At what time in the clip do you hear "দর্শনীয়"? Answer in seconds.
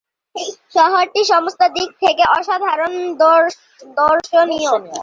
3.99-4.71